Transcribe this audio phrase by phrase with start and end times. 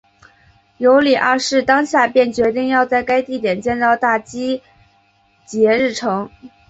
[0.79, 4.63] 尤里二世当下便决定要在该地点建造大基
[5.45, 6.31] 捷日城。